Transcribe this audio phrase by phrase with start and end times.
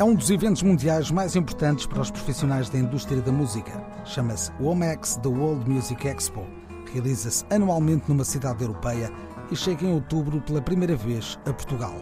[0.00, 3.70] É um dos eventos mundiais mais importantes para os profissionais da indústria da música.
[4.06, 6.42] Chama-se WOMEX The World Music Expo.
[6.90, 9.12] Realiza-se anualmente numa cidade europeia
[9.50, 11.94] e chega em outubro pela primeira vez a Portugal.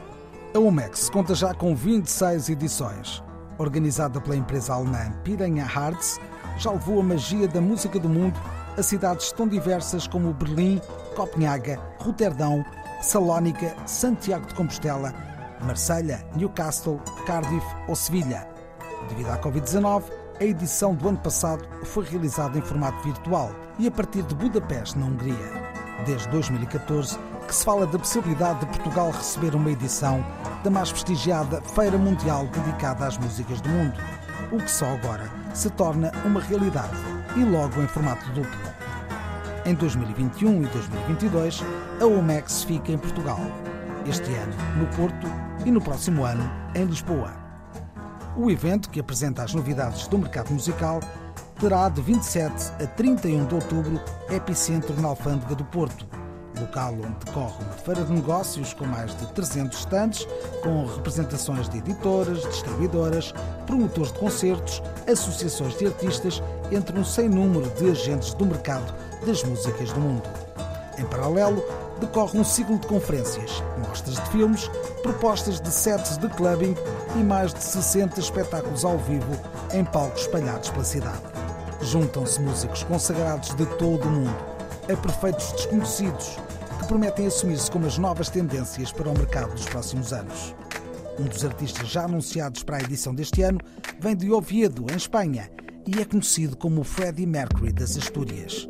[0.55, 3.21] A WOMEX conta já com 26 edições.
[3.59, 6.21] Organizada pela empresa alemã Piranha Hartz,
[6.57, 8.39] já levou a magia da música do mundo
[8.77, 10.81] a cidades tão diversas como Berlim,
[11.17, 12.65] Copenhaga, Roterdão,
[13.03, 15.13] Salónica, Santiago de Compostela
[15.65, 18.49] Marselha, Newcastle, Cardiff ou Sevilha.
[19.09, 20.05] Devido à Covid-19,
[20.41, 24.99] a edição do ano passado foi realizada em formato virtual e a partir de Budapeste,
[24.99, 25.69] na Hungria.
[26.07, 30.23] Desde 2014 que se fala da possibilidade de Portugal receber uma edição
[30.63, 33.99] da mais prestigiada Feira Mundial dedicada às músicas do mundo,
[34.53, 36.95] o que só agora se torna uma realidade
[37.37, 38.79] e logo em formato duplo.
[39.65, 41.65] Em 2021 e 2022,
[42.01, 43.41] a OMEX fica em Portugal.
[44.07, 45.27] Este ano no Porto
[45.69, 47.31] e no próximo ano em Lisboa.
[48.39, 50.99] O evento, que apresenta as novidades do mercado musical,
[51.61, 56.07] terá de 27 a 31 de outubro epicentro na Alfândega do Porto,
[56.59, 60.27] local onde decorre uma feira de negócios com mais de 300 estandes,
[60.63, 63.35] com representações de editoras, distribuidoras,
[63.67, 68.95] promotores de concertos, associações de artistas, entre um sem número de agentes do mercado
[69.27, 70.29] das músicas do mundo.
[70.97, 71.63] Em paralelo,
[72.01, 74.71] decorre um ciclo de conferências, mostras de filmes,
[75.03, 76.75] propostas de sets de clubbing
[77.17, 79.33] e mais de 60 espetáculos ao vivo
[79.73, 81.23] em palcos espalhados pela cidade.
[81.83, 84.37] Juntam-se músicos consagrados de todo o mundo,
[84.93, 86.39] a perfeitos desconhecidos,
[86.81, 90.55] que prometem assumir-se como as novas tendências para o mercado dos próximos anos.
[91.19, 93.61] Um dos artistas já anunciados para a edição deste ano
[94.01, 95.51] vem de Oviedo, em Espanha,
[95.87, 98.69] e é conhecido como Freddie Mercury das Astúrias.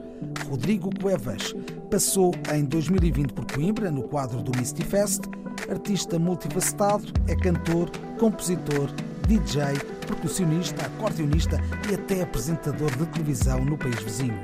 [0.48, 1.54] Rodrigo Cuevas
[1.90, 5.24] passou em 2020 por Coimbra, no quadro do Misty Fest.
[5.70, 8.90] Artista multifacetado, é cantor, compositor,
[9.26, 11.60] DJ, percussionista, acordeonista
[11.90, 14.40] e até apresentador de televisão no país vizinho.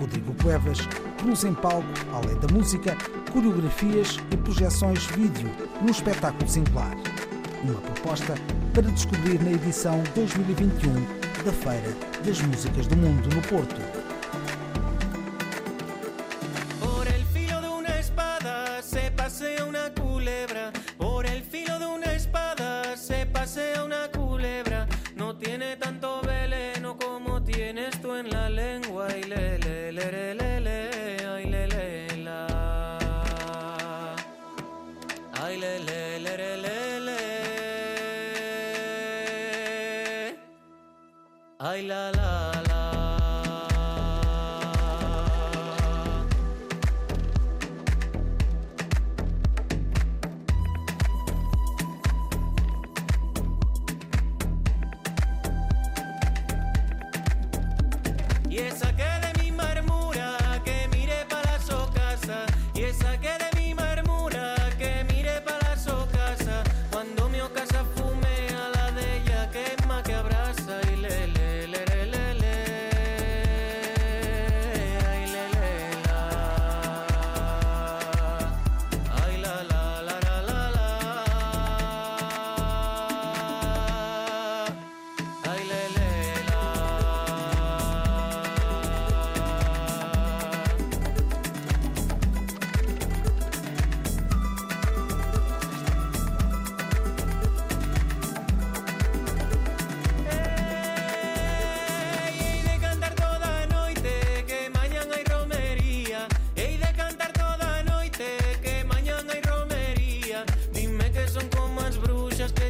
[0.00, 0.78] Rodrigo Cuevas
[1.16, 2.96] produz em palco, além da música,
[3.32, 5.48] coreografias e projeções vídeo
[5.80, 6.96] num espetáculo singular.
[7.62, 8.34] Uma proposta
[8.72, 10.94] para descobrir na edição 2021
[11.44, 14.07] da Feira das Músicas do Mundo no Porto.
[35.48, 37.18] Ay, le, le, le, le, le, le.
[41.58, 42.78] Ay, la, la, la.
[58.50, 58.87] Y esa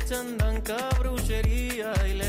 [0.08, 2.27] se andan cabruchería y le